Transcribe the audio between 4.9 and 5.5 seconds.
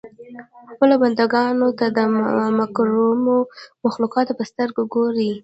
ګوري.